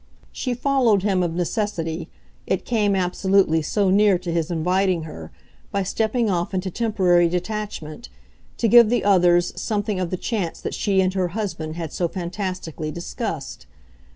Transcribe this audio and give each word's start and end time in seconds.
She 0.31 0.55
followed 0.55 1.03
him 1.03 1.21
of 1.21 1.35
necessity 1.35 2.09
it 2.47 2.65
came, 2.65 2.95
absolutely, 2.95 3.61
so 3.61 3.91
near 3.91 4.17
to 4.17 4.31
his 4.31 4.49
inviting 4.49 5.03
her, 5.03 5.31
by 5.71 5.83
stepping 5.83 6.27
off 6.27 6.55
into 6.55 6.71
temporary 6.71 7.29
detachment, 7.29 8.09
to 8.57 8.67
give 8.67 8.89
the 8.89 9.03
others 9.03 9.53
something 9.55 9.99
of 9.99 10.09
the 10.09 10.17
chance 10.17 10.59
that 10.59 10.73
she 10.73 11.01
and 11.01 11.13
her 11.13 11.27
husband 11.37 11.75
had 11.75 11.93
so 11.93 12.07
fantastically 12.07 12.89
discussed. 12.89 13.67